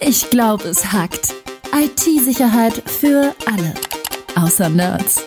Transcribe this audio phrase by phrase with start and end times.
[0.00, 1.34] Ich glaube, es hackt.
[1.74, 3.74] IT-Sicherheit für alle.
[4.36, 5.26] Außer Nerds.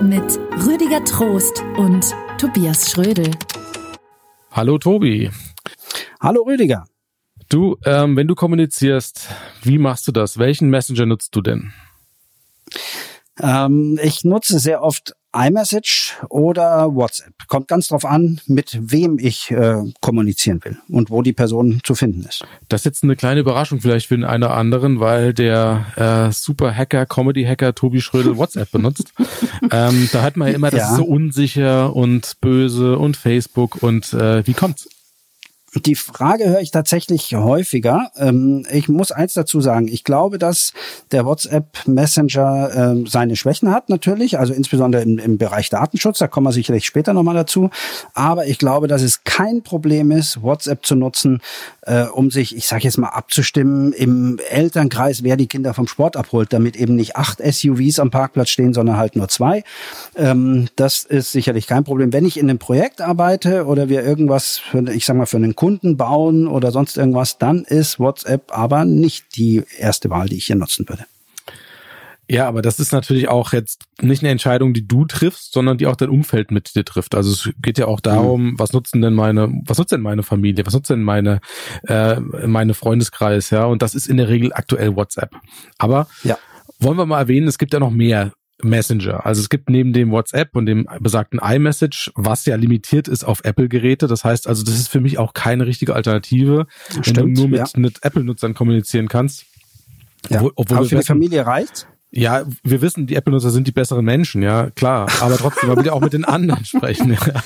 [0.00, 3.30] Mit Rüdiger Trost und Tobias Schrödel.
[4.52, 5.30] Hallo Tobi.
[6.20, 6.84] Hallo Rüdiger.
[7.48, 9.28] Du, ähm, wenn du kommunizierst,
[9.62, 10.38] wie machst du das?
[10.38, 11.72] Welchen Messenger nutzt du denn?
[13.40, 17.32] Ähm, ich nutze sehr oft iMessage oder WhatsApp.
[17.48, 21.94] Kommt ganz drauf an, mit wem ich äh, kommunizieren will und wo die Person zu
[21.94, 22.44] finden ist.
[22.68, 26.32] Das ist jetzt eine kleine Überraschung vielleicht für den einen oder anderen, weil der äh,
[26.32, 29.12] Super Hacker, Comedy Hacker Tobi Schrödel WhatsApp benutzt.
[29.70, 30.90] ähm, da hat man ja immer, das ja.
[30.90, 34.88] ist so unsicher und böse und Facebook und äh, wie kommt's?
[35.74, 38.10] Die Frage höre ich tatsächlich häufiger.
[38.16, 39.88] Ähm, ich muss eins dazu sagen.
[39.88, 40.74] Ich glaube, dass
[41.12, 44.38] der WhatsApp Messenger ähm, seine Schwächen hat, natürlich.
[44.38, 46.18] Also insbesondere im, im Bereich Datenschutz.
[46.18, 47.70] Da kommen wir sicherlich später nochmal dazu.
[48.12, 51.40] Aber ich glaube, dass es kein Problem ist, WhatsApp zu nutzen,
[51.82, 56.16] äh, um sich, ich sage jetzt mal, abzustimmen im Elternkreis, wer die Kinder vom Sport
[56.16, 59.64] abholt, damit eben nicht acht SUVs am Parkplatz stehen, sondern halt nur zwei.
[60.16, 62.12] Ähm, das ist sicherlich kein Problem.
[62.12, 65.56] Wenn ich in einem Projekt arbeite oder wir irgendwas, für, ich sag mal, für einen
[65.56, 70.46] Kunden bauen oder sonst irgendwas, dann ist WhatsApp aber nicht die erste Wahl, die ich
[70.46, 71.06] hier nutzen würde.
[72.28, 75.86] Ja, aber das ist natürlich auch jetzt nicht eine Entscheidung, die du triffst, sondern die
[75.86, 77.14] auch dein Umfeld mit dir trifft.
[77.14, 78.58] Also es geht ja auch darum, mhm.
[78.58, 81.40] was nutzen denn meine, was nutzt denn meine Familie, was nutzt denn meine,
[81.88, 83.64] äh, meine Freundeskreis, ja?
[83.64, 85.30] Und das ist in der Regel aktuell WhatsApp.
[85.78, 86.38] Aber ja.
[86.78, 89.26] wollen wir mal erwähnen, es gibt ja noch mehr Messenger.
[89.26, 93.44] Also es gibt neben dem WhatsApp und dem besagten iMessage, was ja limitiert ist auf
[93.44, 94.06] Apple-Geräte.
[94.06, 97.48] Das heißt also, das ist für mich auch keine richtige Alternative, Stimmt, wenn du nur
[97.48, 97.66] mit, ja.
[97.76, 99.44] mit Apple-Nutzern kommunizieren kannst.
[100.30, 100.36] Ja.
[100.36, 104.04] Obwohl, obwohl Aber für die Familie reicht ja, wir wissen, die Apple-Nutzer sind die besseren
[104.04, 105.08] Menschen, ja, klar.
[105.20, 107.12] Aber trotzdem, man will ja auch mit den anderen sprechen.
[107.12, 107.42] Ja.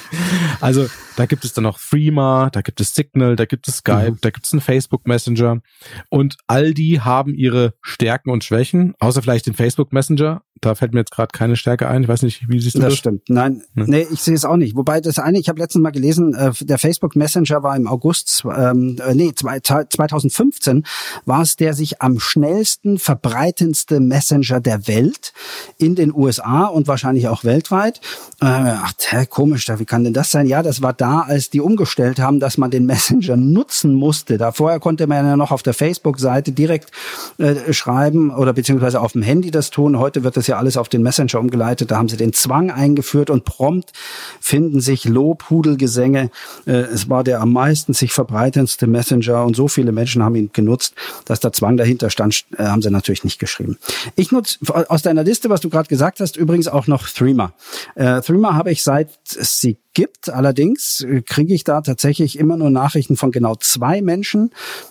[0.61, 4.13] Also, da gibt es dann noch Freema, da gibt es Signal, da gibt es Skype,
[4.13, 4.19] mhm.
[4.21, 5.61] da gibt es einen Facebook Messenger.
[6.09, 10.43] Und all die haben ihre Stärken und Schwächen, außer vielleicht den Facebook Messenger.
[10.61, 12.03] Da fällt mir jetzt gerade keine Stärke ein.
[12.03, 12.91] Ich weiß nicht, wie siehst du das?
[12.91, 13.29] Das stimmt.
[13.29, 13.85] Nein, hm.
[13.87, 14.77] nee, ich sehe es auch nicht.
[14.77, 18.45] Wobei das eine, ich habe letztens mal gelesen, äh, der Facebook Messenger war im August,
[18.45, 20.85] ähm, äh, nee, 2015
[21.25, 25.33] war es der sich am schnellsten verbreitendste Messenger der Welt
[25.79, 28.01] in den USA und wahrscheinlich auch weltweit.
[28.41, 30.47] Äh, ach, hä, komisch, wie kann denn das sein?
[30.47, 34.39] Ja, das war da, als die umgestellt haben, dass man den Messenger nutzen musste.
[34.39, 36.91] Da vorher konnte man ja noch auf der Facebook-Seite direkt
[37.39, 39.99] äh, schreiben oder beziehungsweise auf dem Handy das tun.
[39.99, 41.91] Heute wird das ja alles auf den Messenger umgeleitet.
[41.91, 43.93] Da haben sie den Zwang eingeführt und prompt
[44.41, 46.31] finden sich Lobhudelgesänge.
[46.67, 50.51] Äh, es war der am meisten sich verbreitendste Messenger und so viele Menschen haben ihn
[50.53, 53.79] genutzt, dass der Zwang dahinter stand, äh, haben sie natürlich nicht geschrieben.
[54.15, 54.59] Ich nutze
[54.91, 57.53] aus deiner Liste, was du gerade gesagt hast, übrigens auch noch Threema.
[57.95, 60.29] Äh, Threema habe ich seit sie gibt.
[60.29, 64.51] Allerdings äh, kriege ich da tatsächlich immer nur Nachrichten von genau zwei Menschen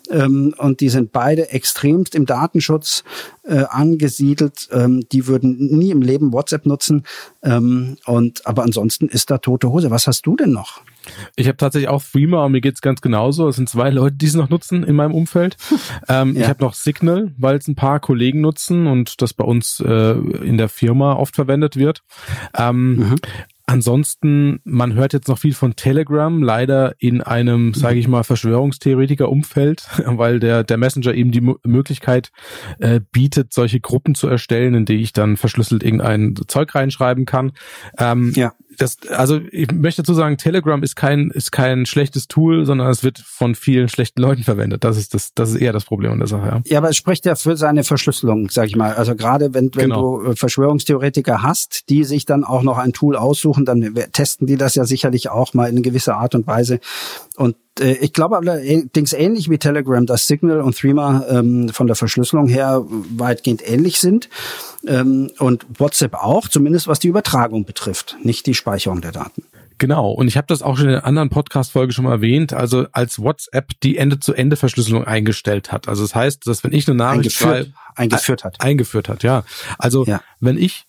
[0.10, 3.04] ähm, und die sind beide extremst im Datenschutz
[3.44, 4.68] äh, angesiedelt.
[4.72, 7.04] Ähm, die würden nie im Leben WhatsApp nutzen
[7.44, 9.92] ähm, und aber ansonsten ist da tote Hose.
[9.92, 10.82] Was hast du denn noch?
[11.36, 13.48] Ich habe tatsächlich auch Threema und mir geht's ganz genauso.
[13.48, 15.56] Es sind zwei Leute, die es noch nutzen in meinem Umfeld.
[16.10, 16.42] ähm, ja.
[16.42, 20.14] Ich habe noch Signal, weil es ein paar Kollegen nutzen und das bei uns äh,
[20.14, 22.02] in der Firma oft verwendet wird.
[22.58, 23.16] Ähm, mhm.
[23.68, 29.88] Ansonsten, man hört jetzt noch viel von Telegram, leider in einem, sage ich mal, Verschwörungstheoretiker-Umfeld,
[30.06, 32.32] weil der, der Messenger eben die M Möglichkeit
[32.80, 37.54] äh, bietet, solche Gruppen zu erstellen, in die ich dann verschlüsselt irgendein Zeug reinschreiben kann.
[37.98, 42.66] Ähm, ja das, also ich möchte dazu sagen, Telegram ist kein, ist kein schlechtes Tool,
[42.66, 44.84] sondern es wird von vielen schlechten Leuten verwendet.
[44.84, 46.48] Das ist das, das ist eher das Problem an der Sache.
[46.48, 48.94] Ja, ja aber es spricht ja für seine Verschlüsselung, sag ich mal.
[48.94, 50.22] Also gerade wenn, wenn genau.
[50.22, 54.58] du äh, Verschwörungstheoretiker hast, die sich dann auch noch ein Tool aussuchen, dann testen die
[54.58, 56.80] das ja sicherlich auch mal in gewisser Art und Weise.
[57.36, 61.96] Und äh, ich glaube allerdings ähnlich wie Telegram, dass Signal und Threema ähm, von der
[61.96, 64.30] Verschlüsselung her weitgehend ähnlich sind
[64.88, 69.44] ähm, und WhatsApp auch, zumindest was die Übertragung betrifft, nicht die Speicherung der Daten.
[69.78, 72.86] Genau, und ich habe das auch schon in einer anderen Podcast-Folge schon mal erwähnt, also
[72.94, 75.90] als WhatsApp die Ende-zu-Ende-Verschlüsselung eingestellt hat.
[75.90, 78.62] Also das heißt, dass wenn ich eine Nachricht eingeführt, schreibe, eingeführt hat.
[78.62, 79.44] Eingeführt hat, ja.
[79.78, 80.22] Also ja.
[80.40, 80.86] wenn ich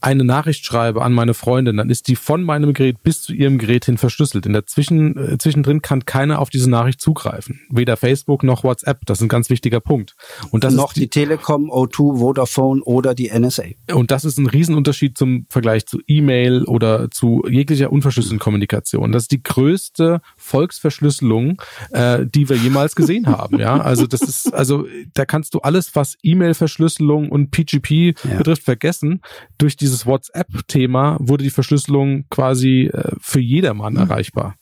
[0.00, 3.58] eine Nachricht schreibe an meine Freundin, dann ist die von meinem Gerät bis zu ihrem
[3.58, 4.46] Gerät hin verschlüsselt.
[4.46, 7.60] In der Zwischen, äh, zwischendrin kann keiner auf diese Nachricht zugreifen.
[7.70, 9.06] Weder Facebook noch WhatsApp.
[9.06, 10.14] Das ist ein ganz wichtiger Punkt.
[10.50, 13.64] Und das noch ist die, die Telekom, O2, Vodafone oder die NSA.
[13.92, 19.12] Und das ist ein Riesenunterschied zum Vergleich zu E-Mail oder zu jeglicher unverschlüsselten Kommunikation.
[19.12, 21.60] Das ist die größte Volksverschlüsselung,
[21.90, 23.58] äh, die wir jemals gesehen haben.
[23.58, 28.38] Ja, also das ist, also da kannst du alles, was E-Mail-Verschlüsselung und PGP ja.
[28.38, 29.20] betrifft, vergessen
[29.58, 34.00] durch die dieses WhatsApp-Thema wurde die Verschlüsselung quasi äh, für jedermann mhm.
[34.00, 34.56] erreichbar.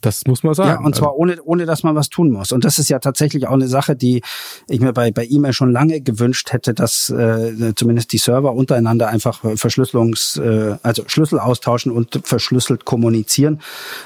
[0.00, 0.70] Das muss man sagen.
[0.70, 2.52] Ja, und zwar ohne, ohne dass man was tun muss.
[2.52, 4.22] Und das ist ja tatsächlich auch eine Sache, die
[4.68, 9.08] ich mir bei, bei E-Mail schon lange gewünscht hätte, dass äh, zumindest die Server untereinander
[9.08, 13.60] einfach Verschlüsselungs, äh, also Schlüssel austauschen und verschlüsselt kommunizieren.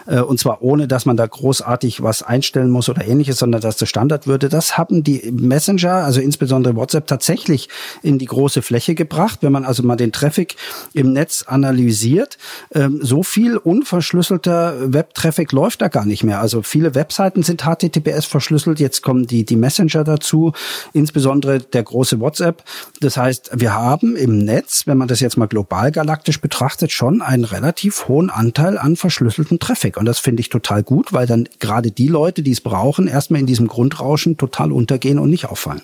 [0.06, 3.76] Äh, und zwar ohne, dass man da großartig was einstellen muss oder ähnliches, sondern dass
[3.76, 4.48] das Standard würde.
[4.48, 7.68] Das haben die Messenger, also insbesondere WhatsApp, tatsächlich
[8.02, 9.40] in die große Fläche gebracht.
[9.42, 10.56] Wenn man also mal den Traffic
[10.94, 12.38] im Netz analysiert,
[12.74, 16.40] ähm, so viel unverschlüsselter Web-Traffic läuft da gar nicht mehr.
[16.40, 18.80] Also viele Webseiten sind HTTPS verschlüsselt.
[18.80, 20.52] Jetzt kommen die, die Messenger dazu,
[20.92, 22.62] insbesondere der große WhatsApp.
[23.00, 27.20] Das heißt, wir haben im Netz, wenn man das jetzt mal global galaktisch betrachtet, schon
[27.20, 29.96] einen relativ hohen Anteil an verschlüsselten Traffic.
[29.96, 33.40] Und das finde ich total gut, weil dann gerade die Leute, die es brauchen, erstmal
[33.40, 35.82] in diesem Grundrauschen total untergehen und nicht auffallen.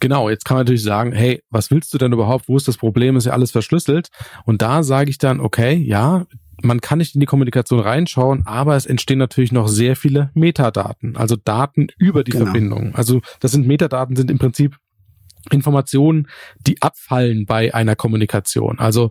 [0.00, 2.48] Genau, jetzt kann man natürlich sagen, hey, was willst du denn überhaupt?
[2.48, 3.16] Wo ist das Problem?
[3.16, 4.08] Ist ja alles verschlüsselt.
[4.44, 6.26] Und da sage ich dann, okay, ja,
[6.62, 11.16] man kann nicht in die Kommunikation reinschauen, aber es entstehen natürlich noch sehr viele Metadaten,
[11.16, 12.46] also Daten über die genau.
[12.46, 12.94] Verbindung.
[12.94, 14.76] Also das sind Metadaten, sind im Prinzip
[15.50, 16.28] Informationen,
[16.66, 18.78] die abfallen bei einer Kommunikation.
[18.78, 19.10] Also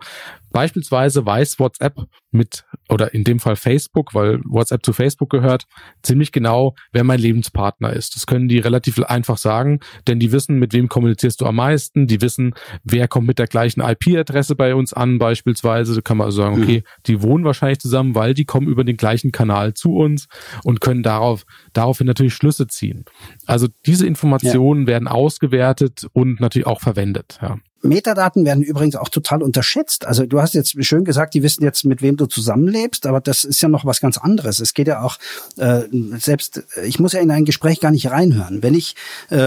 [0.54, 5.66] Beispielsweise weiß WhatsApp mit, oder in dem Fall Facebook, weil WhatsApp zu Facebook gehört,
[6.04, 8.16] ziemlich genau, wer mein Lebenspartner ist.
[8.16, 12.06] Das können die relativ einfach sagen, denn die wissen, mit wem kommunizierst du am meisten,
[12.08, 12.54] die wissen,
[12.84, 15.96] wer kommt mit der gleichen IP-Adresse bei uns an, beispielsweise.
[15.96, 18.96] Da kann man also sagen, okay, die wohnen wahrscheinlich zusammen, weil die kommen über den
[18.98, 20.28] gleichen Kanal zu uns
[20.64, 23.06] und können darauf, daraufhin natürlich Schlüsse ziehen.
[23.48, 24.88] Also diese Informationen ja.
[24.88, 27.58] werden ausgewertet und natürlich auch verwendet, ja.
[27.84, 30.08] Metadaten werden übrigens auch total unterschätzt.
[30.08, 33.44] Also du hast jetzt schön gesagt, die wissen jetzt, mit wem du zusammenlebst, aber das
[33.44, 34.60] ist ja noch was ganz anderes.
[34.60, 35.18] Es geht ja auch,
[35.58, 35.82] äh,
[36.18, 38.64] selbst, ich muss ja in ein Gespräch gar nicht reinhören.
[38.64, 38.96] Wenn ich,
[39.30, 39.38] äh,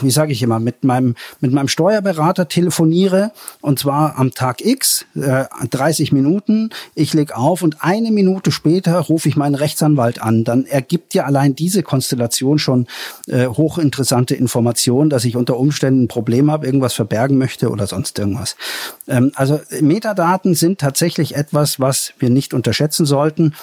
[0.00, 3.30] wie sage ich immer, mit meinem, mit meinem Steuerberater telefoniere,
[3.60, 8.98] und zwar am Tag X, äh, 30 Minuten, ich leg auf und eine Minute später
[8.98, 12.86] rufe ich meinen Rechtsanwalt an, dann ergibt ja allein diese Konstellation schon
[13.28, 17.86] äh, hochinteressante Informationen, dass ich unter Umständen ein Problem habe, irgendwas verbergen möchte Geschichte oder
[17.86, 18.56] sonst irgendwas.
[19.06, 23.54] Ähm, also Metadaten sind tatsächlich etwas, was wir nicht unterschätzen sollten.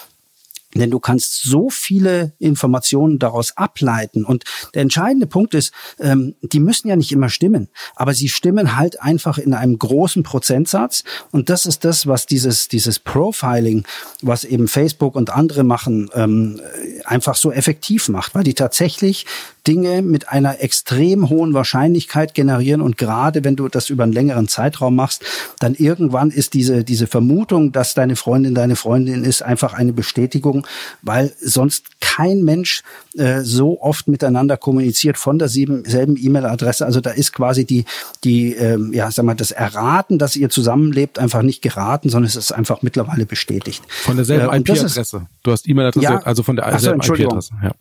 [0.76, 4.26] Denn du kannst so viele Informationen daraus ableiten.
[4.26, 4.44] Und
[4.74, 9.02] der entscheidende Punkt ist, ähm, die müssen ja nicht immer stimmen, aber sie stimmen halt
[9.02, 11.04] einfach in einem großen Prozentsatz.
[11.32, 13.86] Und das ist das, was dieses, dieses Profiling,
[14.22, 16.60] was eben Facebook und andere machen, ähm,
[17.06, 19.26] einfach so effektiv macht, weil die tatsächlich
[19.68, 24.48] Dinge mit einer extrem hohen Wahrscheinlichkeit generieren und gerade wenn du das über einen längeren
[24.48, 25.24] Zeitraum machst,
[25.60, 30.57] dann irgendwann ist diese, diese Vermutung, dass deine Freundin deine Freundin ist, einfach eine Bestätigung,
[31.02, 32.84] weil sonst kein Mensch
[33.18, 36.86] äh, so oft miteinander kommuniziert von derselben E-Mail-Adresse.
[36.86, 37.86] Also da ist quasi die,
[38.24, 42.36] die, ähm, ja, sag mal, das Erraten, dass ihr zusammenlebt, einfach nicht geraten, sondern es
[42.36, 43.84] ist einfach mittlerweile bestätigt.
[43.88, 45.28] Von derselben äh, IP-Adresse.
[45.44, 47.54] Du hast E-Mail-Adresse, ja, also von derselben so, IP-Adresse.
[47.64, 47.72] Ja.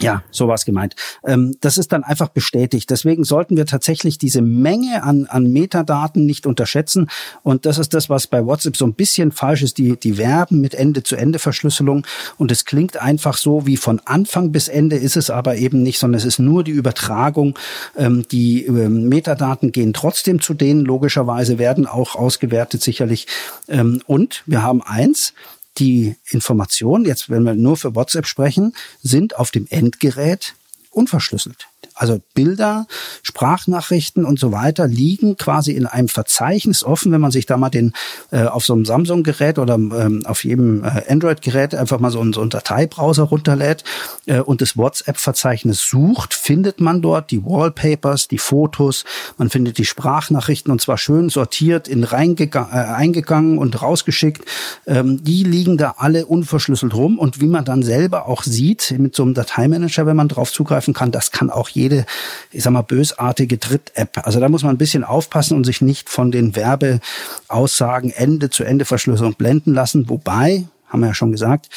[0.00, 0.94] Ja, so war gemeint.
[1.24, 2.90] Ähm, das ist dann einfach bestätigt.
[2.90, 7.08] Deswegen sollten wir tatsächlich diese Menge an, an Metadaten nicht unterschätzen.
[7.42, 9.78] Und das ist das, was bei WhatsApp so ein bisschen falsch ist.
[9.78, 12.06] Die, die Verben mit Ende-zu-Ende-Verschlüsselung.
[12.38, 15.98] Und es klingt einfach so, wie von Anfang bis Ende ist es aber eben nicht,
[15.98, 17.58] sondern es ist nur die Übertragung.
[17.96, 23.26] Ähm, die ähm, Metadaten gehen trotzdem zu denen, logischerweise werden auch ausgewertet sicherlich.
[23.68, 25.34] Ähm, und wir haben eins,
[25.78, 30.54] die Informationen, jetzt wenn wir nur für WhatsApp sprechen, sind auf dem Endgerät
[30.90, 31.66] unverschlüsselt.
[31.94, 32.86] Also Bilder,
[33.22, 37.70] Sprachnachrichten und so weiter liegen quasi in einem Verzeichnis offen, wenn man sich da mal
[37.70, 37.92] den
[38.30, 42.32] äh, auf so einem Samsung-Gerät oder ähm, auf jedem äh, Android-Gerät einfach mal so, einen,
[42.32, 43.84] so einen Dateibrowser runterlädt
[44.26, 49.04] äh, und das WhatsApp-Verzeichnis sucht, findet man dort die Wallpapers, die Fotos,
[49.38, 54.42] man findet die Sprachnachrichten und zwar schön sortiert, in reingegangen, äh, eingegangen und rausgeschickt.
[54.86, 59.14] Ähm, die liegen da alle unverschlüsselt rum und wie man dann selber auch sieht mit
[59.14, 62.06] so einem Dateimanager, wenn man drauf zugreifen kann, das kann auch jede,
[62.50, 64.26] ich sag mal, bösartige Dritt-App.
[64.26, 69.74] Also da muss man ein bisschen aufpassen und sich nicht von den Werbeaussagen Ende-zu-Ende-Verschlüsselung blenden
[69.74, 70.08] lassen.
[70.08, 71.68] Wobei, haben wir ja schon gesagt,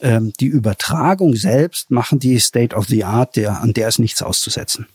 [0.00, 4.22] ähm, die Übertragung selbst machen die State of the Art, der, an der ist nichts
[4.22, 4.86] auszusetzen.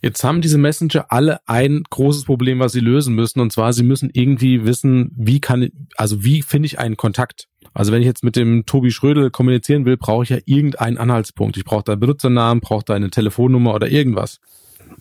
[0.00, 3.40] Jetzt haben diese Messenger alle ein großes Problem, was sie lösen müssen.
[3.40, 7.48] Und zwar, sie müssen irgendwie wissen, wie kann, also wie finde ich einen Kontakt?
[7.74, 11.56] Also wenn ich jetzt mit dem Tobi Schrödel kommunizieren will, brauche ich ja irgendeinen Anhaltspunkt.
[11.56, 14.40] Ich brauche deinen Benutzernamen, brauche deine Telefonnummer oder irgendwas.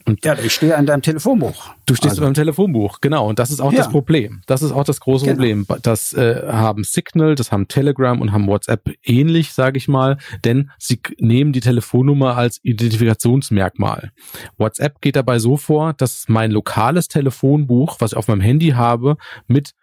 [0.05, 1.69] Und ja, ich stehe an deinem Telefonbuch.
[1.85, 2.21] Du stehst also.
[2.23, 3.27] beim Telefonbuch, genau.
[3.27, 3.79] Und das ist auch ja.
[3.79, 4.41] das Problem.
[4.45, 5.35] Das ist auch das große genau.
[5.35, 5.65] Problem.
[5.81, 10.71] Das äh, haben Signal, das haben Telegram und haben WhatsApp ähnlich, sage ich mal, denn
[10.77, 14.11] sie nehmen die Telefonnummer als Identifikationsmerkmal.
[14.57, 19.17] WhatsApp geht dabei so vor, dass mein lokales Telefonbuch, was ich auf meinem Handy habe,
[19.47, 19.73] mit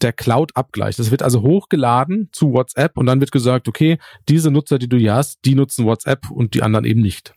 [0.00, 0.98] der Cloud abgleicht.
[0.98, 4.96] Das wird also hochgeladen zu WhatsApp und dann wird gesagt, okay, diese Nutzer, die du
[4.96, 7.34] hier hast, die nutzen WhatsApp und die anderen eben nicht.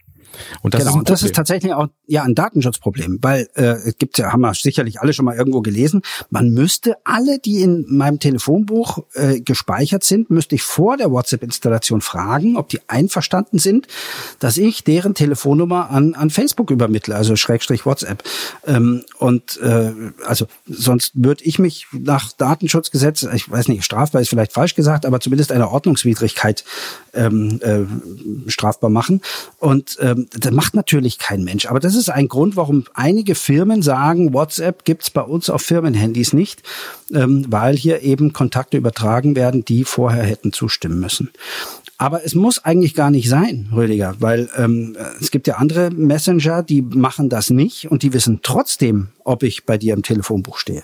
[0.61, 3.97] Und das genau, ist und das ist tatsächlich auch ja ein Datenschutzproblem, weil äh, es
[3.97, 7.85] gibt ja, haben wir sicherlich alle schon mal irgendwo gelesen, man müsste alle, die in
[7.87, 13.87] meinem Telefonbuch äh, gespeichert sind, müsste ich vor der WhatsApp-Installation fragen, ob die einverstanden sind,
[14.39, 18.23] dass ich deren Telefonnummer an, an Facebook übermittle, also Schrägstrich WhatsApp.
[18.65, 19.91] Ähm, und äh,
[20.25, 25.05] also sonst würde ich mich nach Datenschutzgesetz, ich weiß nicht, strafbar ist vielleicht falsch gesagt,
[25.05, 26.63] aber zumindest eine Ordnungswidrigkeit
[27.13, 29.21] ähm, äh, strafbar machen.
[29.59, 31.65] Und ähm, das macht natürlich kein Mensch.
[31.65, 36.33] Aber das ist ein Grund, warum einige Firmen sagen, WhatsApp gibt's bei uns auf Firmenhandys
[36.33, 36.63] nicht,
[37.13, 41.31] ähm, weil hier eben Kontakte übertragen werden, die vorher hätten zustimmen müssen.
[41.97, 46.61] Aber es muss eigentlich gar nicht sein, Rüdiger, weil ähm, es gibt ja andere Messenger,
[46.61, 50.83] die machen das nicht und die wissen trotzdem, ob ich bei dir im Telefonbuch stehe.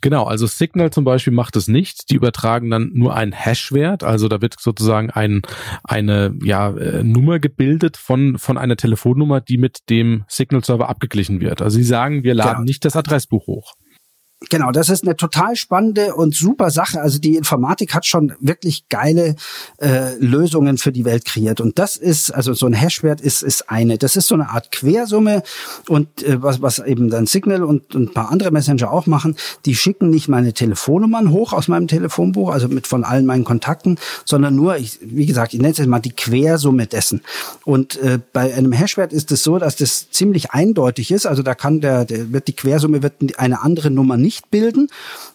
[0.00, 2.10] Genau, also Signal zum Beispiel macht es nicht.
[2.10, 4.02] Die übertragen dann nur einen Hash-Wert.
[4.02, 5.42] Also da wird sozusagen ein,
[5.84, 11.60] eine ja, äh, Nummer gebildet von, von einer Telefonnummer, die mit dem Signal-Server abgeglichen wird.
[11.60, 12.64] Also sie sagen, wir laden genau.
[12.64, 13.74] nicht das Adressbuch hoch.
[14.48, 17.02] Genau, das ist eine total spannende und super Sache.
[17.02, 19.36] Also die Informatik hat schon wirklich geile
[19.76, 21.60] äh, Lösungen für die Welt kreiert.
[21.60, 23.98] Und das ist, also so ein Hashwert ist, ist eine.
[23.98, 25.42] Das ist so eine Art Quersumme
[25.88, 29.36] und äh, was, was eben dann Signal und, und ein paar andere Messenger auch machen,
[29.66, 33.98] die schicken nicht meine Telefonnummern hoch aus meinem Telefonbuch, also mit von allen meinen Kontakten,
[34.24, 37.20] sondern nur, ich, wie gesagt, ich nenne es jetzt mal die Quersumme dessen.
[37.66, 41.26] Und äh, bei einem Hashwert ist es so, dass das ziemlich eindeutig ist.
[41.26, 44.86] Also da kann der, der wird die Quersumme wird eine andere Nummer nicht nicht bilden.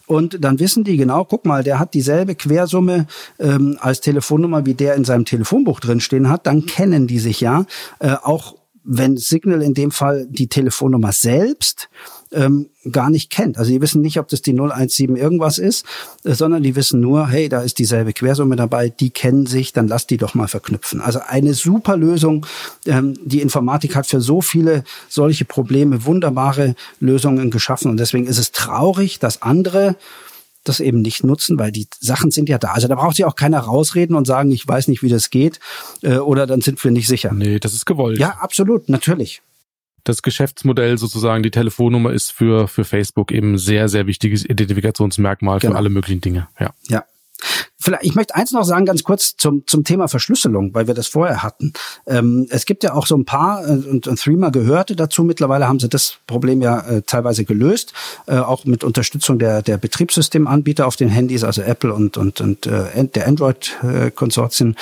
[0.06, 3.06] Und dann wissen die genau, guck mal, der hat dieselbe Quersumme
[3.38, 6.46] ähm, als Telefonnummer, wie der in seinem Telefonbuch drinstehen hat.
[6.46, 7.66] Dann kennen die sich ja.
[7.98, 11.90] Äh, auch wenn Signal in dem Fall die Telefonnummer selbst
[12.32, 13.58] ähm, gar nicht kennt.
[13.58, 15.84] Also die wissen nicht, ob das die 017 irgendwas ist,
[16.24, 19.88] äh, sondern die wissen nur, hey, da ist dieselbe Quersumme dabei, die kennen sich, dann
[19.88, 21.00] lass die doch mal verknüpfen.
[21.00, 22.46] Also eine super Lösung.
[22.86, 28.38] Ähm, die Informatik hat für so viele solche Probleme wunderbare Lösungen geschaffen und deswegen ist
[28.38, 29.96] es traurig, dass andere
[30.64, 32.72] das eben nicht nutzen, weil die Sachen sind ja da.
[32.72, 35.60] Also da braucht sich auch keiner rausreden und sagen, ich weiß nicht, wie das geht,
[36.02, 37.32] äh, oder dann sind wir nicht sicher.
[37.32, 38.18] Nee, das ist gewollt.
[38.18, 39.42] Ja, absolut, natürlich
[40.08, 45.72] das Geschäftsmodell sozusagen, die Telefonnummer ist für, für Facebook eben sehr, sehr wichtiges Identifikationsmerkmal genau.
[45.72, 46.48] für alle möglichen Dinge.
[46.58, 46.72] Ja.
[46.88, 47.04] Ja.
[47.86, 51.06] Vielleicht, ich möchte eins noch sagen, ganz kurz zum, zum Thema Verschlüsselung, weil wir das
[51.06, 51.72] vorher hatten.
[52.08, 55.68] Ähm, es gibt ja auch so ein paar, äh, und, und Threema gehörte dazu, mittlerweile
[55.68, 57.92] haben sie das Problem ja äh, teilweise gelöst,
[58.26, 62.66] äh, auch mit Unterstützung der, der Betriebssystemanbieter auf den Handys, also Apple und, und, und
[62.66, 64.74] äh, der Android-Konsortien.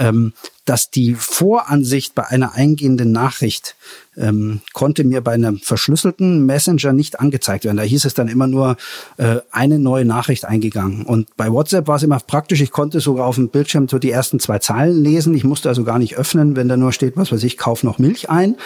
[0.00, 0.32] Ähm,
[0.68, 3.74] dass die Voransicht bei einer eingehenden Nachricht
[4.18, 7.78] ähm, konnte mir bei einem verschlüsselten Messenger nicht angezeigt werden.
[7.78, 8.76] Da hieß es dann immer nur
[9.16, 11.06] äh, eine neue Nachricht eingegangen.
[11.06, 12.47] Und bei WhatsApp war es immer praktisch.
[12.50, 15.34] Ich konnte sogar auf dem Bildschirm so die ersten zwei Zeilen lesen.
[15.34, 17.98] Ich musste also gar nicht öffnen, wenn da nur steht, was weiß ich, kauf noch
[17.98, 18.56] Milch ein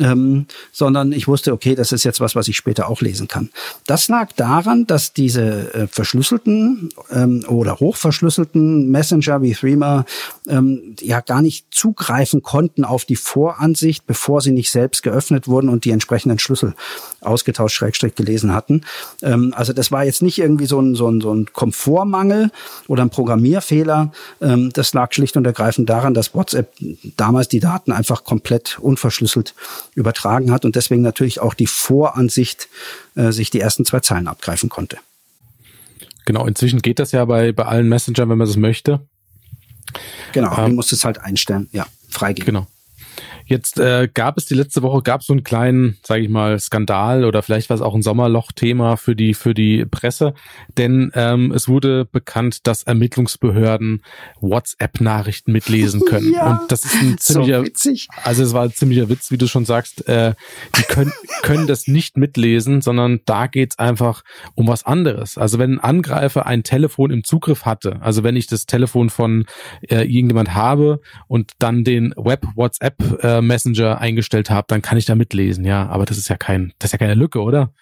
[0.00, 3.50] ähm, sondern ich wusste, okay, das ist jetzt was, was ich später auch lesen kann.
[3.86, 10.06] Das lag daran, dass diese äh, verschlüsselten ähm, oder hochverschlüsselten Messenger wie Threema
[10.48, 15.68] ähm, ja gar nicht zugreifen konnten auf die Voransicht, bevor sie nicht selbst geöffnet wurden
[15.68, 16.74] und die entsprechenden Schlüssel
[17.20, 18.82] ausgetauscht, Schrägstrich gelesen hatten.
[19.20, 22.50] Ähm, also das war jetzt nicht irgendwie so ein, so ein, so ein Komfortmangel
[22.88, 24.12] oder ein Programmierfehler.
[24.40, 26.72] Ähm, das lag schlicht und ergreifend daran, dass WhatsApp
[27.16, 29.54] damals die Daten einfach komplett unverschlüsselt
[29.94, 32.68] übertragen hat und deswegen natürlich auch die Voransicht
[33.14, 34.98] äh, sich die ersten zwei Zeilen abgreifen konnte.
[36.24, 39.00] Genau, inzwischen geht das ja bei, bei allen Messengern, wenn man das möchte.
[40.32, 42.46] Genau, ähm, du musst es halt einstellen, ja, freigeben.
[42.46, 42.66] Genau.
[43.52, 47.26] Jetzt äh, gab es die letzte Woche gab so einen kleinen, sage ich mal, Skandal
[47.26, 50.32] oder vielleicht war es auch ein Sommerloch-Thema für die für die Presse,
[50.78, 54.00] denn ähm, es wurde bekannt, dass Ermittlungsbehörden
[54.40, 57.90] WhatsApp-Nachrichten mitlesen können ja, und das ist ein ziemlicher, so
[58.24, 60.08] also es war ein ziemlicher Witz, wie du schon sagst.
[60.08, 60.32] Äh,
[60.78, 64.22] die können können das nicht mitlesen, sondern da geht's einfach
[64.54, 65.36] um was anderes.
[65.36, 69.44] Also wenn ein Angreifer ein Telefon im Zugriff hatte, also wenn ich das Telefon von
[69.82, 75.06] äh, irgendjemand habe und dann den Web WhatsApp äh, Messenger eingestellt habe, dann kann ich
[75.06, 75.88] da mitlesen, ja.
[75.88, 77.72] Aber das ist ja kein, das ist ja keine Lücke, oder?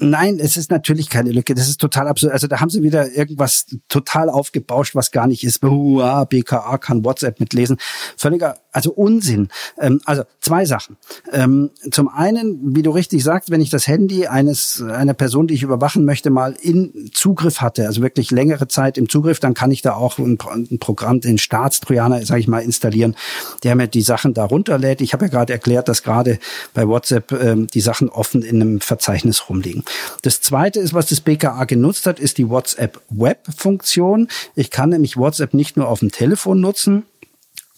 [0.00, 1.54] Nein, es ist natürlich keine Lücke.
[1.54, 2.32] Das ist total absurd.
[2.32, 5.62] Also da haben sie wieder irgendwas total aufgebauscht, was gar nicht ist.
[5.62, 7.76] Uah, BKA kann WhatsApp mitlesen.
[8.16, 9.48] Völliger also Unsinn.
[9.78, 10.96] Ähm, also zwei Sachen.
[11.32, 15.54] Ähm, zum einen, wie du richtig sagst, wenn ich das Handy eines einer Person, die
[15.54, 19.70] ich überwachen möchte, mal in Zugriff hatte, also wirklich längere Zeit im Zugriff, dann kann
[19.70, 23.16] ich da auch ein, ein Programm, den Staatstrojaner, sage ich mal, installieren,
[23.62, 25.00] der mir die Sachen da runterlädt.
[25.00, 26.38] Ich habe ja gerade erklärt, dass gerade
[26.74, 29.84] bei WhatsApp ähm, die Sachen offen in einem Verzeichnis rumliegen.
[30.22, 34.28] Das zweite ist, was das BKA genutzt hat, ist die WhatsApp Web Funktion.
[34.56, 37.04] Ich kann nämlich WhatsApp nicht nur auf dem Telefon nutzen,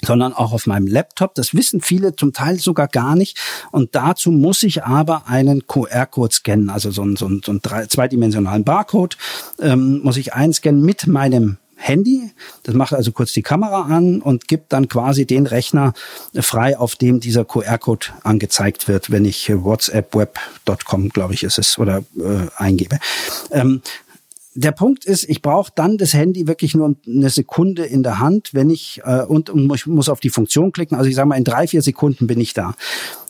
[0.06, 1.34] sondern auch auf meinem Laptop.
[1.34, 3.38] Das wissen viele zum Teil sogar gar nicht.
[3.72, 7.60] Und dazu muss ich aber einen QR-Code scannen, also so einen, so einen, so einen
[7.60, 9.16] drei, zweidimensionalen Barcode,
[9.60, 12.30] ähm, muss ich einscannen mit meinem Handy.
[12.62, 15.92] Das macht also kurz die Kamera an und gibt dann quasi den Rechner
[16.40, 21.98] frei, auf dem dieser QR-Code angezeigt wird, wenn ich whatsappweb.com, glaube ich, ist es, oder
[22.18, 22.98] äh, eingebe.
[23.50, 23.82] Ähm,
[24.56, 28.50] der Punkt ist, ich brauche dann das Handy wirklich nur eine Sekunde in der Hand,
[28.54, 30.96] wenn ich äh, und, und muss, muss auf die Funktion klicken.
[30.96, 32.74] Also ich sage mal, in drei, vier Sekunden bin ich da.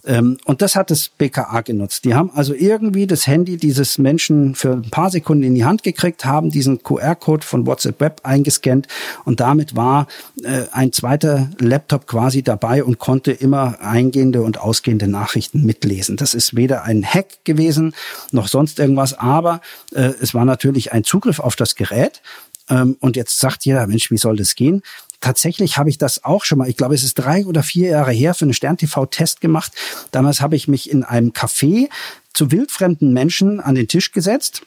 [0.07, 2.05] Ähm, und das hat das BKA genutzt.
[2.05, 5.83] Die haben also irgendwie das Handy dieses Menschen für ein paar Sekunden in die Hand
[5.83, 8.87] gekriegt, haben diesen QR-Code von WhatsApp Web eingescannt
[9.25, 10.07] und damit war
[10.43, 16.17] äh, ein zweiter Laptop quasi dabei und konnte immer eingehende und ausgehende Nachrichten mitlesen.
[16.17, 17.95] Das ist weder ein Hack gewesen
[18.31, 19.61] noch sonst irgendwas, aber
[19.93, 22.23] äh, es war natürlich ein Zugriff auf das Gerät.
[22.69, 24.83] Ähm, und jetzt sagt jeder, Mensch, wie soll das gehen?
[25.21, 28.13] Tatsächlich habe ich das auch schon mal, ich glaube, es ist drei oder vier Jahre
[28.13, 29.73] her, für einen Stern-TV-Test gemacht.
[30.11, 31.89] Damals habe ich mich in einem Café
[32.33, 34.63] zu wildfremden Menschen an den Tisch gesetzt,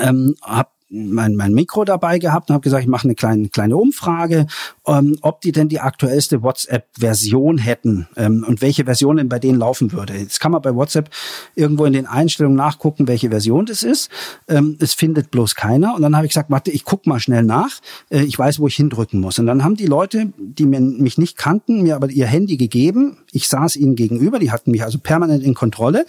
[0.00, 3.76] ähm, habe mein, mein Mikro dabei gehabt und habe gesagt, ich mache eine kleine, kleine
[3.76, 4.46] Umfrage,
[4.86, 9.58] ähm, ob die denn die aktuellste WhatsApp-Version hätten ähm, und welche Version denn bei denen
[9.58, 10.14] laufen würde.
[10.14, 11.10] Jetzt kann man bei WhatsApp
[11.54, 14.10] irgendwo in den Einstellungen nachgucken, welche Version das ist.
[14.48, 15.94] Ähm, es findet bloß keiner.
[15.94, 17.80] Und dann habe ich gesagt, warte, ich guck mal schnell nach.
[18.10, 19.38] Äh, ich weiß, wo ich hindrücken muss.
[19.38, 23.18] Und dann haben die Leute, die mir, mich nicht kannten, mir aber ihr Handy gegeben.
[23.32, 26.06] Ich saß ihnen gegenüber, die hatten mich also permanent in Kontrolle.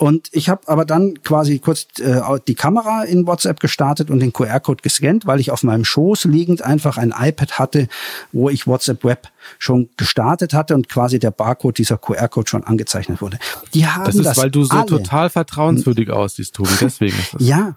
[0.00, 4.32] Und ich habe aber dann quasi kurz äh, die Kamera in WhatsApp gestartet und den
[4.32, 7.86] QR-Code gescannt, weil ich auf meinem Schoß liegend einfach ein iPad hatte,
[8.32, 9.28] wo ich WhatsApp Web
[9.58, 13.38] schon gestartet hatte und quasi der Barcode, dieser QR-Code schon angezeichnet wurde.
[13.74, 14.86] Die haben das ist, das weil du so alle.
[14.86, 16.70] total vertrauenswürdig aussiehst, Tobi.
[16.80, 17.42] Deswegen ist das.
[17.42, 17.76] Ja,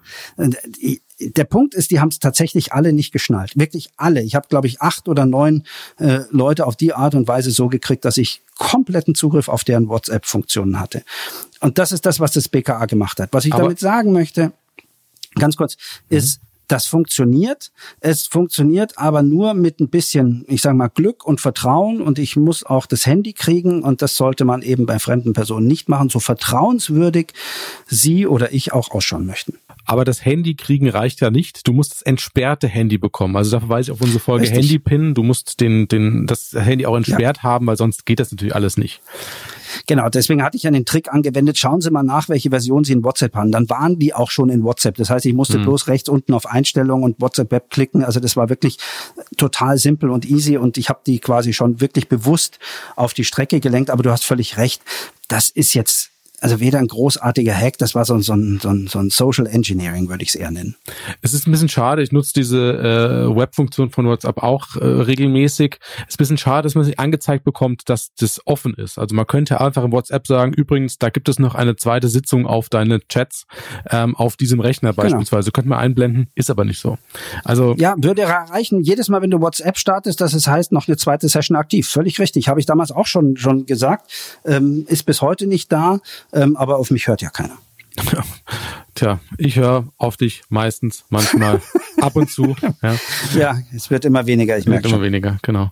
[1.20, 3.58] der Punkt ist, die haben es tatsächlich alle nicht geschnallt.
[3.58, 4.22] Wirklich alle.
[4.22, 5.64] Ich habe, glaube ich, acht oder neun
[5.98, 9.90] äh, Leute auf die Art und Weise so gekriegt, dass ich kompletten Zugriff auf deren
[9.90, 11.04] WhatsApp-Funktionen hatte.
[11.60, 13.30] Und das ist das, was das BKA gemacht hat.
[13.32, 14.52] Was ich Aber damit sagen möchte,
[15.36, 15.78] ganz kurz,
[16.10, 16.16] mhm.
[16.68, 17.72] Das funktioniert.
[18.00, 22.02] Es funktioniert aber nur mit ein bisschen, ich sage mal, Glück und Vertrauen.
[22.02, 23.84] Und ich muss auch das Handy kriegen.
[23.84, 27.34] Und das sollte man eben bei fremden Personen nicht machen, so vertrauenswürdig
[27.88, 29.58] Sie oder ich auch ausschauen möchten.
[29.86, 31.68] Aber das Handy kriegen reicht ja nicht.
[31.68, 33.36] Du musst das entsperrte Handy bekommen.
[33.36, 35.14] Also da verweise ich auf unsere Folge Handy-Pin.
[35.14, 37.44] Du musst den, den, das Handy auch entsperrt ja.
[37.44, 39.02] haben, weil sonst geht das natürlich alles nicht.
[39.88, 42.94] Genau, deswegen hatte ich ja den Trick angewendet, schauen Sie mal nach, welche Version Sie
[42.94, 43.52] in WhatsApp haben.
[43.52, 44.96] Dann waren die auch schon in WhatsApp.
[44.96, 45.64] Das heißt, ich musste mhm.
[45.64, 48.04] bloß rechts unten auf Einstellungen und WhatsApp Web klicken.
[48.04, 48.78] Also das war wirklich
[49.38, 52.60] total simpel und easy und ich habe die quasi schon wirklich bewusst
[52.96, 53.90] auf die Strecke gelenkt.
[53.90, 54.82] Aber du hast völlig recht.
[55.28, 56.13] Das ist jetzt
[56.44, 60.10] also weder ein großartiger Hack, das war so, so, ein, so, so ein Social Engineering,
[60.10, 60.76] würde ich es eher nennen.
[61.22, 65.80] Es ist ein bisschen schade, ich nutze diese äh, Webfunktion von WhatsApp auch äh, regelmäßig.
[66.00, 69.00] Es ist ein bisschen schade, dass man sich angezeigt bekommt, dass das offen ist.
[69.00, 72.46] Also man könnte einfach in WhatsApp sagen, übrigens, da gibt es noch eine zweite Sitzung
[72.46, 73.46] auf deine Chats
[73.90, 75.04] ähm, auf diesem Rechner genau.
[75.04, 75.46] beispielsweise.
[75.46, 75.56] Genau.
[75.56, 76.98] Könnte man einblenden, ist aber nicht so.
[77.46, 80.98] Also Ja, würde erreichen, jedes Mal, wenn du WhatsApp startest, dass es heißt, noch eine
[80.98, 81.88] zweite Session aktiv.
[81.88, 82.50] Völlig richtig.
[82.50, 84.12] Habe ich damals auch schon, schon gesagt.
[84.44, 86.02] Ähm, ist bis heute nicht da
[86.34, 87.58] ähm, aber auf mich hört ja keiner.
[88.96, 91.62] Tja, ich höre auf dich meistens, manchmal,
[92.02, 92.56] ab und zu.
[92.82, 92.96] Ja.
[93.36, 95.04] ja, es wird immer weniger, ich merke Immer schon.
[95.04, 95.72] weniger, genau.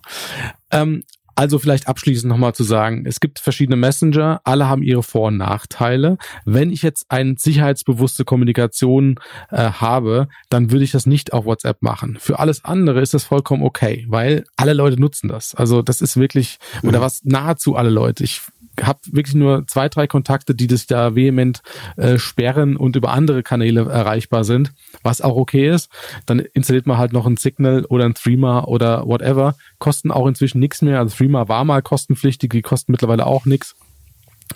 [0.70, 5.28] Ähm, also vielleicht abschließend nochmal zu sagen, es gibt verschiedene Messenger, alle haben ihre Vor-
[5.28, 6.18] und Nachteile.
[6.44, 9.18] Wenn ich jetzt eine sicherheitsbewusste Kommunikation
[9.50, 12.18] äh, habe, dann würde ich das nicht auf WhatsApp machen.
[12.20, 15.54] Für alles andere ist das vollkommen okay, weil alle Leute nutzen das.
[15.54, 17.02] Also das ist wirklich, oder mhm.
[17.02, 18.24] was nahezu alle Leute.
[18.24, 18.42] Ich
[18.80, 21.62] habe wirklich nur zwei, drei Kontakte, die das da vehement
[21.96, 25.90] äh, sperren und über andere Kanäle erreichbar sind, was auch okay ist.
[26.26, 29.56] Dann installiert man halt noch ein Signal oder ein Threema oder whatever.
[29.78, 30.98] Kosten auch inzwischen nichts mehr.
[30.98, 33.74] Also Threema war mal kostenpflichtig, die kosten mittlerweile auch nichts.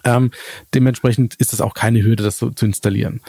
[0.04, 0.30] Ähm,
[0.74, 3.20] dementsprechend ist es auch keine Hürde, das so zu installieren.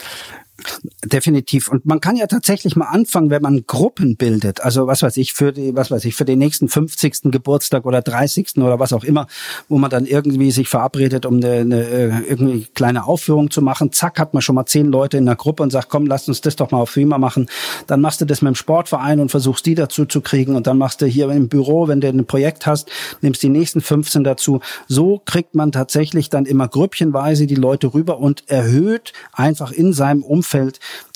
[1.05, 1.67] Definitiv.
[1.67, 4.61] Und man kann ja tatsächlich mal anfangen, wenn man Gruppen bildet.
[4.61, 7.31] Also was weiß ich, für die, was weiß ich, für den nächsten 50.
[7.31, 8.57] Geburtstag oder 30.
[8.57, 9.27] oder was auch immer,
[9.69, 13.91] wo man dann irgendwie sich verabredet, um eine, eine äh, irgendwie kleine Aufführung zu machen.
[13.91, 16.41] Zack, hat man schon mal zehn Leute in der Gruppe und sagt, komm, lass uns
[16.41, 17.47] das doch mal auf Threema machen.
[17.85, 20.55] Dann machst du das mit dem Sportverein und versuchst die dazu zu kriegen.
[20.55, 22.89] Und dann machst du hier im Büro, wenn du ein Projekt hast,
[23.21, 24.61] nimmst die nächsten 15 dazu.
[24.87, 30.23] So kriegt man tatsächlich dann immer grüppchenweise die Leute rüber und erhöht einfach in seinem
[30.23, 30.46] Umfeld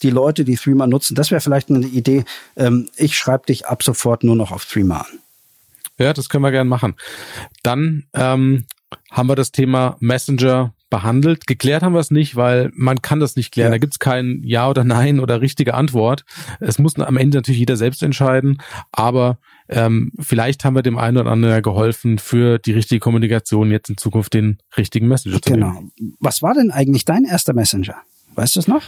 [0.03, 1.15] die Leute, die Threema nutzen.
[1.15, 2.23] Das wäre vielleicht eine Idee.
[2.55, 5.19] Ähm, ich schreibe dich ab sofort nur noch auf Threema an.
[5.97, 6.95] Ja, das können wir gerne machen.
[7.63, 8.65] Dann ähm,
[9.11, 11.47] haben wir das Thema Messenger behandelt.
[11.47, 13.69] Geklärt haben wir es nicht, weil man kann das nicht klären.
[13.69, 13.75] Ja.
[13.75, 16.25] Da gibt es kein Ja oder Nein oder richtige Antwort.
[16.59, 19.37] Es muss am Ende natürlich jeder selbst entscheiden, aber
[19.69, 23.97] ähm, vielleicht haben wir dem einen oder anderen geholfen, für die richtige Kommunikation jetzt in
[23.97, 25.83] Zukunft den richtigen Messenger zu Genau.
[26.19, 27.95] Was war denn eigentlich dein erster Messenger?
[28.35, 28.83] Weißt du es noch?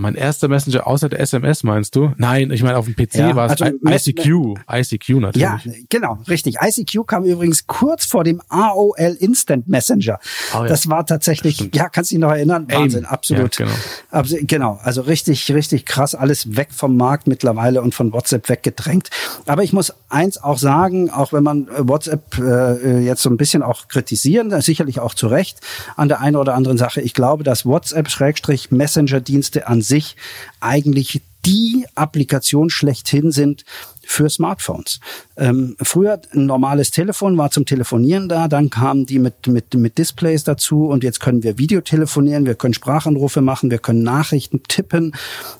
[0.00, 2.12] Mein erster Messenger außer der SMS, meinst du?
[2.16, 4.56] Nein, ich meine, auf dem PC ja, war es also ICQ.
[4.70, 5.42] ICQ natürlich.
[5.42, 6.58] Ja, genau, richtig.
[6.62, 10.20] ICQ kam übrigens kurz vor dem AOL Instant Messenger.
[10.54, 10.66] Oh, ja.
[10.66, 11.74] Das war tatsächlich, Stimmt.
[11.74, 12.68] ja, kannst du dich noch erinnern?
[12.70, 13.12] Wahnsinn, Aim.
[13.12, 13.58] absolut.
[13.58, 13.76] Ja, genau.
[14.10, 19.10] Absolut, genau, also richtig, richtig krass, alles weg vom Markt mittlerweile und von WhatsApp weggedrängt.
[19.46, 23.36] Aber ich muss eins auch sagen, auch wenn man äh, WhatsApp äh, jetzt so ein
[23.36, 25.58] bisschen auch kritisieren, sicherlich auch zu Recht
[25.96, 27.00] an der einen oder anderen Sache.
[27.00, 30.16] Ich glaube, dass WhatsApp-Messenger-Dienste an sich
[30.60, 33.64] eigentlich die Applikation schlechthin sind
[34.08, 35.00] für Smartphones.
[35.36, 39.98] Ähm, früher ein normales Telefon war zum Telefonieren da, dann kamen die mit, mit, mit
[39.98, 45.14] Displays dazu und jetzt können wir Videotelefonieren, wir können Sprachanrufe machen, wir können Nachrichten tippen,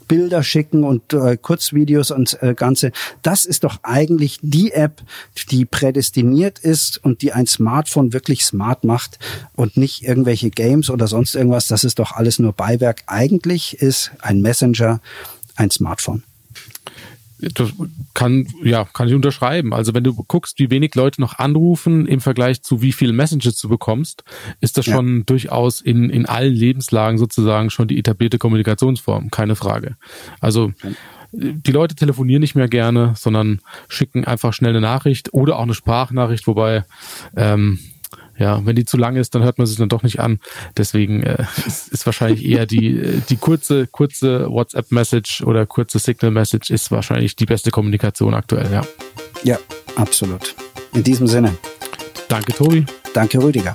[0.09, 2.93] Bilder schicken und äh, Kurzvideos und äh, Ganze.
[3.21, 5.03] Das ist doch eigentlich die App,
[5.51, 9.19] die prädestiniert ist und die ein Smartphone wirklich smart macht
[9.57, 11.67] und nicht irgendwelche Games oder sonst irgendwas.
[11.67, 13.03] Das ist doch alles nur Beiwerk.
[13.07, 15.01] Eigentlich ist ein Messenger
[15.55, 16.23] ein Smartphone.
[17.41, 17.73] Das
[18.15, 19.73] kann, ja, kann ich unterschreiben.
[19.73, 23.61] Also wenn du guckst, wie wenig Leute noch anrufen im Vergleich zu wie viele Messages
[23.61, 24.25] du bekommst,
[24.61, 24.95] ist das ja.
[24.95, 29.97] schon durchaus in, in allen Lebenslagen sozusagen schon die etablierte Kommunikationsform, keine Frage.
[30.41, 30.73] Also
[31.33, 35.75] die Leute telefonieren nicht mehr gerne, sondern schicken einfach schnell eine Nachricht oder auch eine
[35.75, 36.85] Sprachnachricht, wobei
[37.37, 37.79] ähm,
[38.39, 40.39] ja, wenn die zu lang ist, dann hört man sich dann doch nicht an.
[40.77, 46.91] Deswegen äh, ist, ist wahrscheinlich eher die, die kurze, kurze WhatsApp-Message oder kurze Signal-Message ist
[46.91, 48.83] wahrscheinlich die beste Kommunikation aktuell, ja.
[49.43, 49.59] Ja,
[49.97, 50.55] absolut.
[50.95, 51.57] In diesem Sinne.
[52.29, 52.85] Danke, Tobi.
[53.15, 53.75] Danke, Rüdiger.